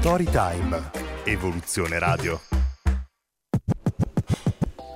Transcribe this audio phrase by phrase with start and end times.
[0.00, 0.92] Storytime.
[1.24, 2.40] Evoluzione Radio.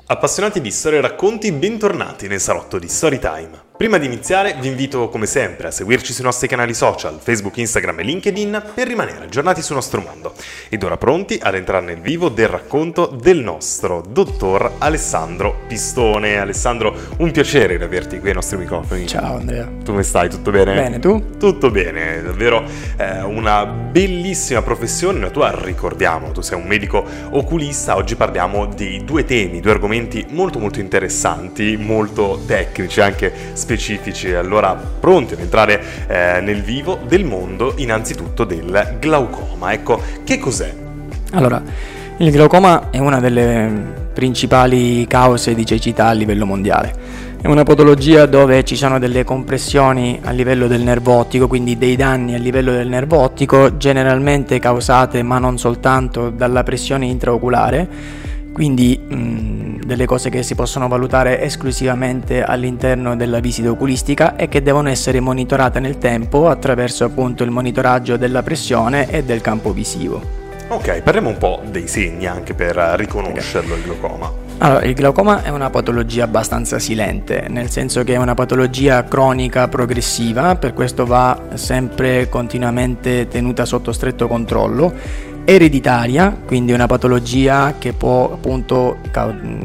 [0.06, 3.73] Appassionati di storie e racconti, bentornati nel salotto di Storytime.
[3.77, 7.98] Prima di iniziare vi invito come sempre a seguirci sui nostri canali social, Facebook, Instagram
[7.98, 10.33] e LinkedIn per rimanere aggiornati sul nostro mondo.
[10.69, 16.39] Ed ora pronti ad entrare nel vivo del racconto del nostro dottor Alessandro Pistone.
[16.39, 19.08] Alessandro, un piacere averti qui ai nostri microfoni.
[19.08, 19.69] Ciao Andrea.
[19.84, 20.31] Come stai?
[20.31, 20.72] Tutto bene?
[20.72, 21.36] Bene, tu?
[21.36, 22.62] Tutto bene, davvero
[22.97, 25.19] eh, una bellissima professione.
[25.19, 27.97] La tua ricordiamo, tu sei un medico oculista.
[27.97, 33.72] Oggi parliamo di due temi, due argomenti molto molto interessanti, molto tecnici, anche specifici.
[34.36, 39.72] Allora, pronti ad entrare eh, nel vivo del mondo, innanzitutto del glaucoma.
[39.72, 40.72] Ecco, che cos'è?
[41.32, 41.62] Allora,
[42.18, 47.32] il glaucoma è una delle principali cause di cecità a livello mondiale.
[47.40, 51.94] È una patologia dove ci sono delle compressioni a livello del nervo ottico, quindi dei
[51.94, 57.88] danni a livello del nervo ottico, generalmente causate ma non soltanto dalla pressione intraoculare
[58.54, 64.62] quindi mh, delle cose che si possono valutare esclusivamente all'interno della visita oculistica e che
[64.62, 70.42] devono essere monitorate nel tempo attraverso appunto il monitoraggio della pressione e del campo visivo.
[70.69, 74.32] Ok, parliamo un po' dei segni anche per riconoscerlo il glaucoma.
[74.59, 79.66] Allora, il glaucoma è una patologia abbastanza silente, nel senso che è una patologia cronica
[79.66, 84.92] progressiva, per questo va sempre continuamente tenuta sotto stretto controllo
[85.44, 88.99] ereditaria, quindi una patologia che può appunto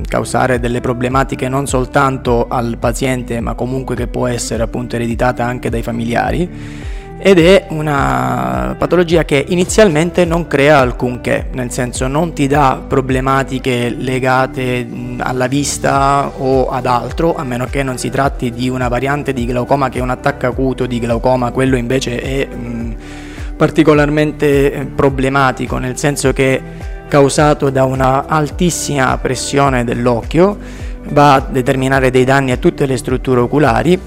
[0.07, 5.69] causare delle problematiche non soltanto al paziente, ma comunque che può essere appunto ereditata anche
[5.69, 6.87] dai familiari.
[7.21, 13.89] Ed è una patologia che inizialmente non crea alcunché, nel senso non ti dà problematiche
[13.89, 14.87] legate
[15.17, 19.45] alla vista o ad altro, a meno che non si tratti di una variante di
[19.45, 22.47] glaucoma che è un attacco acuto di glaucoma, quello invece è
[23.59, 26.61] particolarmente eh, problematico, nel senso che
[27.09, 30.57] causato da una altissima pressione dell'occhio
[31.09, 33.99] va a determinare dei danni a tutte le strutture oculari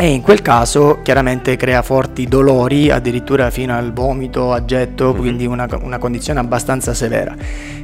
[0.00, 5.18] e in quel caso chiaramente crea forti dolori, addirittura fino al vomito a getto, mm-hmm.
[5.18, 7.34] quindi una, una, condizione abbastanza severa.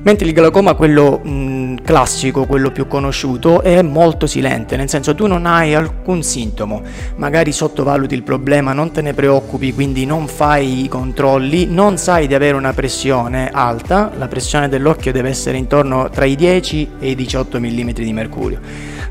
[0.03, 5.27] Mentre il glaucoma, quello mh, classico, quello più conosciuto, è molto silente, nel senso tu
[5.27, 6.83] non hai alcun sintomo,
[7.17, 12.29] magari sottovaluti il problema, non te ne preoccupi, quindi non fai i controlli, non sai
[12.29, 17.11] di avere una pressione alta, la pressione dell'occhio deve essere intorno tra i 10 e
[17.11, 18.61] i 18 mm di mercurio.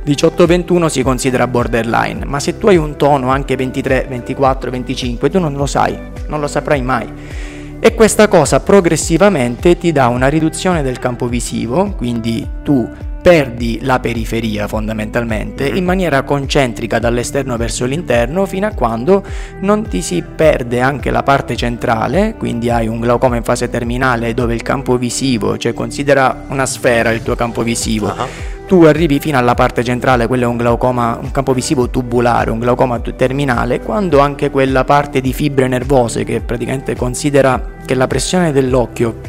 [0.05, 5.39] 18-21 si considera borderline, ma se tu hai un tono anche 23, 24, 25, tu
[5.39, 5.97] non lo sai,
[6.27, 7.07] non lo saprai mai.
[7.79, 12.89] E questa cosa progressivamente ti dà una riduzione del campo visivo, quindi tu
[13.21, 19.23] perdi la periferia fondamentalmente in maniera concentrica dall'esterno verso l'interno fino a quando
[19.61, 24.33] non ti si perde anche la parte centrale, quindi hai un glaucoma in fase terminale
[24.33, 28.07] dove il campo visivo, cioè considera una sfera il tuo campo visivo.
[28.07, 32.49] Uh-huh tu arrivi fino alla parte centrale, quello è un glaucoma, un campo visivo tubulare,
[32.49, 38.07] un glaucoma terminale, quando anche quella parte di fibre nervose che praticamente considera che la
[38.07, 39.19] pressione dell'occhio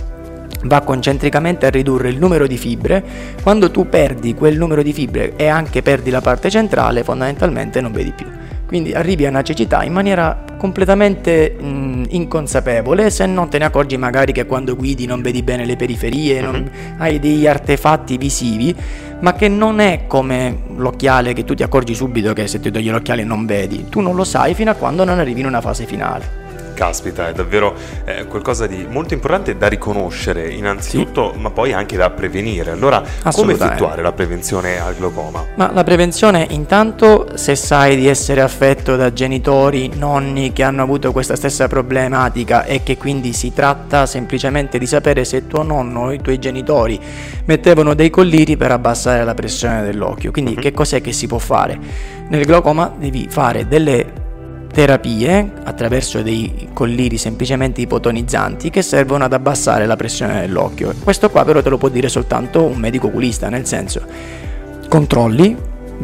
[0.64, 3.02] va concentricamente a ridurre il numero di fibre,
[3.42, 7.92] quando tu perdi quel numero di fibre e anche perdi la parte centrale, fondamentalmente non
[7.92, 8.26] vedi più.
[8.74, 13.96] Quindi arrivi a una cecità in maniera completamente mh, inconsapevole, se non te ne accorgi
[13.96, 16.96] magari che quando guidi non vedi bene le periferie, non, mhm.
[16.98, 18.74] hai degli artefatti visivi,
[19.20, 22.90] ma che non è come l'occhiale che tu ti accorgi subito che se ti togli
[22.90, 25.84] l'occhiale non vedi, tu non lo sai fino a quando non arrivi in una fase
[25.84, 26.43] finale.
[26.74, 27.74] Caspita, è davvero
[28.04, 31.38] eh, qualcosa di molto importante da riconoscere innanzitutto, sì.
[31.38, 32.72] ma poi anche da prevenire.
[32.72, 35.44] Allora, come effettuare la prevenzione al glaucoma?
[35.54, 41.12] Ma la prevenzione intanto se sai di essere affetto da genitori, nonni che hanno avuto
[41.12, 46.12] questa stessa problematica e che quindi si tratta semplicemente di sapere se tuo nonno o
[46.12, 47.00] i tuoi genitori
[47.44, 50.30] mettevano dei colliri per abbassare la pressione dell'occhio.
[50.30, 50.60] Quindi uh-huh.
[50.60, 51.78] che cos'è che si può fare?
[52.28, 54.23] Nel glaucoma devi fare delle
[54.74, 60.92] terapie attraverso dei colliri semplicemente ipotonizzanti che servono ad abbassare la pressione dell'occhio.
[61.02, 64.02] Questo qua però te lo può dire soltanto un medico oculista, nel senso
[64.88, 65.56] controlli,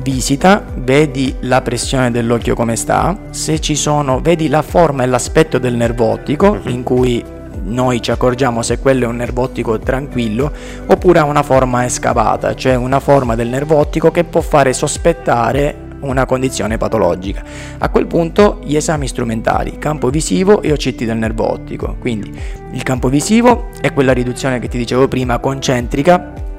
[0.02, 5.58] visita, vedi la pressione dell'occhio come sta, se ci sono, vedi la forma e l'aspetto
[5.58, 6.68] del nervo ottico mhm.
[6.70, 7.24] in cui
[7.62, 10.50] noi ci accorgiamo se quello è un nervo ottico tranquillo
[10.86, 15.88] oppure ha una forma escavata, cioè una forma del nervo ottico che può fare sospettare
[16.00, 17.42] una condizione patologica.
[17.78, 21.96] A quel punto gli esami strumentali, campo visivo e OCT del nervo ottico.
[21.98, 22.32] Quindi
[22.72, 26.49] il campo visivo è quella riduzione che ti dicevo prima concentrica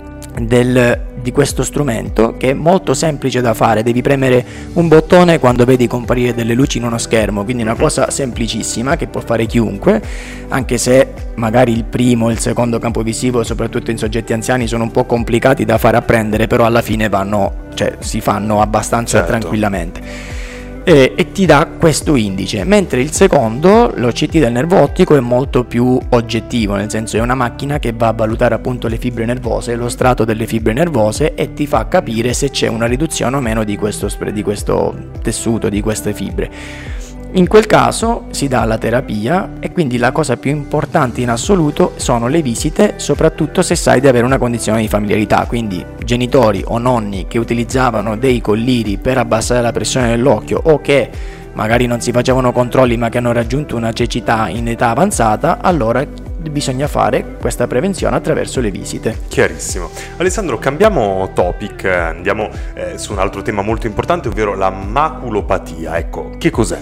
[0.41, 5.65] del, di questo strumento che è molto semplice da fare, devi premere un bottone quando
[5.65, 10.01] vedi comparire delle luci in uno schermo, quindi una cosa semplicissima che può fare chiunque,
[10.49, 14.83] anche se magari il primo e il secondo campo visivo, soprattutto in soggetti anziani, sono
[14.83, 19.37] un po' complicati da fare apprendere, però alla fine vanno, cioè, si fanno abbastanza certo.
[19.37, 20.39] tranquillamente
[20.83, 25.63] e, e, ti dà questo indice, mentre il secondo, l'OCT del nervo ottico, è molto
[25.63, 29.75] più oggettivo, nel senso è una macchina che va a valutare appunto le fibre nervose,
[29.75, 33.63] lo strato delle fibre nervose e ti fa capire se c'è una riduzione o meno
[33.63, 37.00] di questo, di questo tessuto, di queste fibre.
[37.33, 41.93] In quel caso si dà la terapia e quindi la cosa più importante in assoluto
[41.95, 46.77] sono le visite, soprattutto se sai di avere una condizione di familiarità, quindi genitori o
[46.77, 51.09] nonni che utilizzavano dei colliri per abbassare la pressione dell'occhio o che
[51.53, 56.05] magari non si facevano controlli ma che hanno raggiunto una cecità in età avanzata, allora
[56.49, 59.17] bisogna fare questa prevenzione attraverso le visite.
[59.29, 59.89] Chiarissimo.
[60.17, 65.97] Alessandro, cambiamo topic, andiamo eh, su un altro tema molto importante, ovvero la maculopatia.
[65.97, 66.79] Ecco, che cos'è?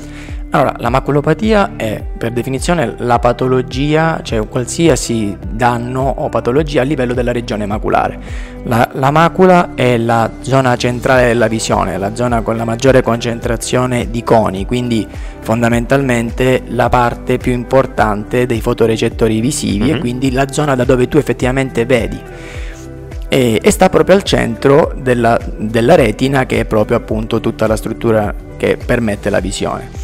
[0.51, 7.13] Allora, la maculopatia è per definizione la patologia, cioè qualsiasi danno o patologia a livello
[7.13, 8.19] della regione maculare.
[8.63, 14.09] La, la, macula è la zona centrale della visione, la zona con la maggiore concentrazione
[14.09, 15.07] di coni, quindi
[15.39, 19.95] fondamentalmente la parte più importante dei fotorecettori visivi mm-hmm.
[19.95, 22.19] e quindi la zona da dove tu effettivamente vedi.
[23.31, 27.75] E, e sta proprio al centro della, della retina che è proprio appunto tutta la
[27.75, 29.98] struttura che permette la visione.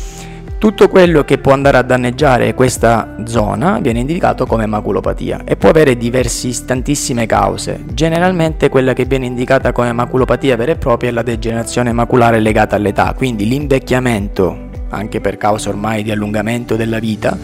[0.57, 5.69] Tutto quello che può andare a danneggiare questa zona viene indicato come maculopatia e può
[5.69, 7.83] avere diversi, tantissime cause.
[7.93, 12.77] Generalmente quella che viene indicata come maculopatia vera e propria è la degenerazione maculare legata
[12.77, 17.37] all'età, quindi l'invecchiamento, anche per causa ormai di allungamento della vita,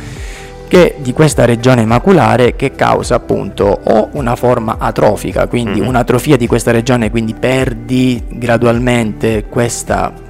[0.68, 5.90] che di questa regione maculare che causa appunto o una forma atrofica, quindi mm-hmm.
[5.90, 10.30] un'atrofia di questa regione, quindi perdi gradualmente questa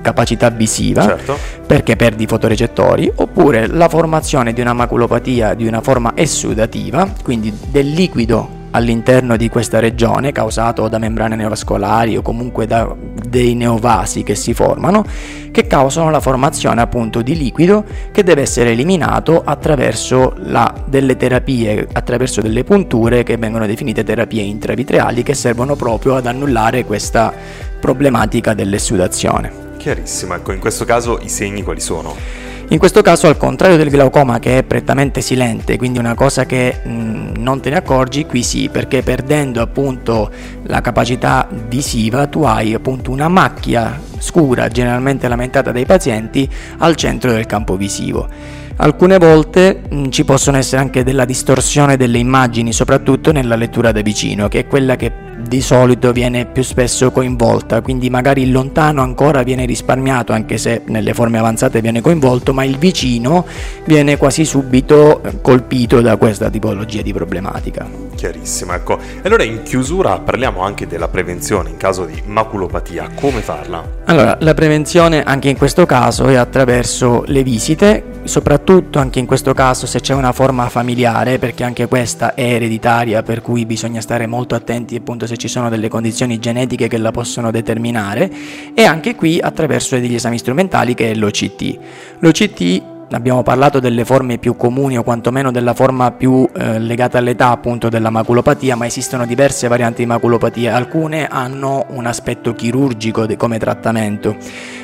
[0.00, 1.38] capacità visiva certo.
[1.66, 7.52] perché perdi i fotorecettori oppure la formazione di una maculopatia di una forma essudativa quindi
[7.70, 12.94] del liquido all'interno di questa regione causato da membrane neovascolari o comunque da
[13.28, 15.04] dei neovasi che si formano
[15.50, 21.88] che causano la formazione appunto di liquido che deve essere eliminato attraverso la, delle terapie
[21.92, 27.32] attraverso delle punture che vengono definite terapie intravitreali che servono proprio ad annullare questa
[27.80, 32.14] problematica dell'essudazione Chiarissimo, ecco, in questo caso i segni quali sono?
[32.68, 36.82] In questo caso, al contrario del glaucoma che è prettamente silente, quindi una cosa che
[36.84, 40.30] mh, non te ne accorgi, qui sì, perché perdendo appunto
[40.64, 46.46] la capacità visiva tu hai appunto una macchia scura, generalmente lamentata dai pazienti,
[46.76, 48.28] al centro del campo visivo.
[48.76, 54.02] Alcune volte mh, ci possono essere anche della distorsione delle immagini, soprattutto nella lettura da
[54.02, 59.02] vicino, che è quella che di solito viene più spesso coinvolta, quindi magari il lontano
[59.02, 63.46] ancora viene risparmiato anche se nelle forme avanzate viene coinvolto, ma il vicino
[63.84, 67.88] viene quasi subito colpito da questa tipologia di problematica.
[68.14, 68.98] Chiarissimo, ecco.
[69.22, 73.82] Allora in chiusura parliamo anche della prevenzione in caso di maculopatia, come farla?
[74.04, 79.54] Allora, la prevenzione anche in questo caso è attraverso le visite, soprattutto anche in questo
[79.54, 84.26] caso se c'è una forma familiare, perché anche questa è ereditaria, per cui bisogna stare
[84.26, 88.28] molto attenti appunto se ci sono delle condizioni genetiche che la possono determinare,
[88.74, 91.78] e anche qui attraverso degli esami strumentali che è l'OCT.
[92.18, 92.82] L'OCT
[93.12, 97.88] abbiamo parlato delle forme più comuni o quantomeno della forma più eh, legata all'età appunto
[97.88, 103.58] della maculopatia, ma esistono diverse varianti di maculopatia, alcune hanno un aspetto chirurgico de- come
[103.58, 104.36] trattamento,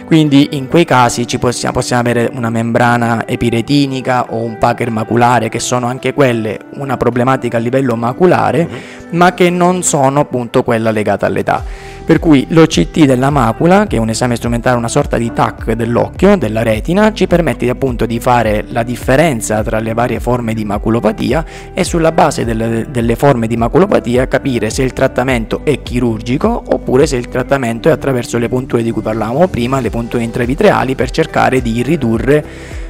[0.07, 5.49] quindi in quei casi ci possiamo, possiamo avere una membrana epiretinica o un packer maculare
[5.49, 9.06] che sono anche quelle una problematica a livello maculare, mm-hmm.
[9.11, 11.63] Ma che non sono appunto quella legata all'età.
[12.07, 16.37] Per cui l'OCT della macula, che è un esame strumentale, una sorta di TAC dell'occhio,
[16.37, 21.45] della retina, ci permette appunto di fare la differenza tra le varie forme di maculopatia
[21.75, 27.09] e sulla base delle, delle forme di maculopatia capire se il trattamento è chirurgico oppure
[27.09, 31.11] se il trattamento è attraverso le punture di cui parlavamo prima, le punture intravitreali, per
[31.11, 32.45] cercare di ridurre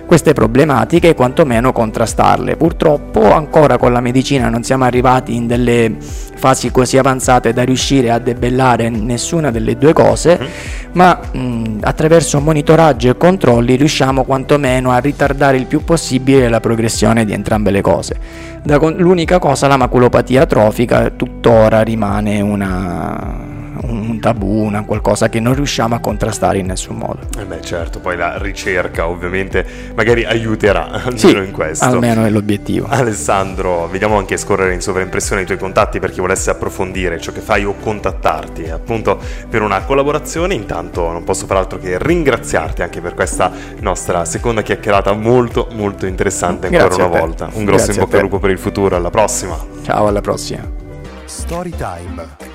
[0.07, 2.57] queste problematiche e quantomeno contrastarle.
[2.57, 8.11] Purtroppo ancora con la medicina non siamo arrivati in delle fasi così avanzate da riuscire
[8.11, 10.47] a debellare nessuna delle due cose, mm.
[10.93, 17.25] ma mh, attraverso monitoraggio e controlli riusciamo quantomeno a ritardare il più possibile la progressione
[17.25, 18.17] di entrambe le cose.
[18.63, 23.65] Da, l'unica cosa, la maculopatia atrofica, tuttora rimane una
[23.99, 27.21] un tabù, una qualcosa che non riusciamo a contrastare in nessun modo.
[27.39, 31.85] Eh beh, certo, poi la ricerca ovviamente magari aiuterà almeno sì, in questo.
[31.85, 32.87] Almeno è l'obiettivo.
[32.89, 37.41] Alessandro, vediamo anche scorrere in sovraimpressione i tuoi contatti per chi volesse approfondire ciò che
[37.41, 40.55] fai o contattarti appunto per una collaborazione.
[40.55, 43.51] Intanto non posso far altro che ringraziarti anche per questa
[43.81, 47.51] nostra seconda chiacchierata molto molto interessante ancora Grazie una volta.
[47.53, 49.57] Un grosso Grazie in bocca al lupo per il futuro, alla prossima.
[49.83, 50.63] Ciao, alla prossima.
[51.25, 52.55] Storytime